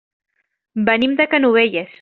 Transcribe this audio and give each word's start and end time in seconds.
Venim 0.89 1.15
de 1.21 1.31
Canovelles. 1.37 1.89